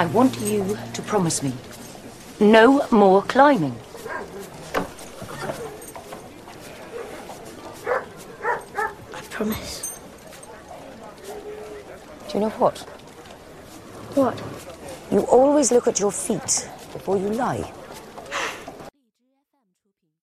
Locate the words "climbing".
3.20-3.76